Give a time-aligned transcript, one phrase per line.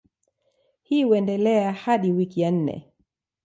[0.81, 2.93] Hii huendelea hadi wiki ya nne.